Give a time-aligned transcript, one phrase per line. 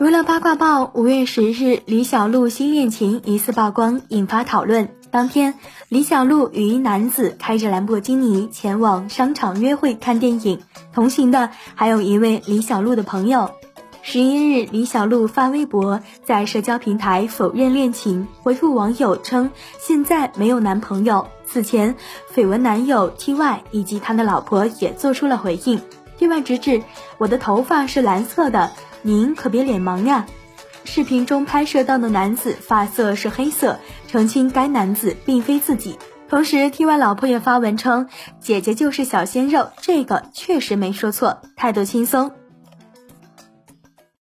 [0.00, 4.88] 娱乐八卦报五月十日，李小璐新恋情疑似曝光，引发讨论。
[5.10, 5.56] 当天，
[5.90, 10.62] 李小璐与一男子开着兰博基尼前往商场约会看电影，
[10.94, 13.50] 同行的还有一位李小璐的朋友。
[14.00, 21.28] 十一日，李小璐发微博，在社交平台否认恋情，回复网友称现在没有男朋友。
[21.44, 21.94] 此前，
[22.34, 25.78] 绯闻男友 T Y 以及他的老婆也做出了回应。
[26.16, 26.82] T Y 直指
[27.18, 28.72] 我的头发是蓝色的。
[29.02, 30.26] 您可别脸盲呀！
[30.84, 35.98] 视频中拍摄到的男子发色是黑色，澄清该男子并非自己。
[36.28, 38.08] 同时，T Y 老婆也发文称
[38.40, 42.32] ：“姐姐就是小鲜肉，这个确实没说错，态度轻松。”